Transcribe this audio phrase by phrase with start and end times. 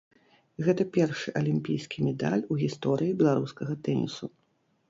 [0.67, 4.25] Гэта першы алімпійскі медаль у гісторыі беларускага тэнісу.